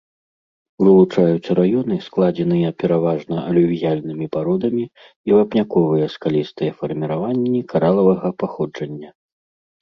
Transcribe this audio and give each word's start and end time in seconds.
Вылучаюць 0.83 1.53
раёны, 1.59 1.95
складзеныя 2.05 2.69
пераважна 2.83 3.35
алювіяльнымі 3.49 4.25
пародамі, 4.37 4.83
і 5.31 5.37
вапняковыя 5.37 6.07
скалістыя 6.15 6.71
фарміраванні 6.81 7.61
каралавага 7.75 8.27
паходжання. 8.43 9.09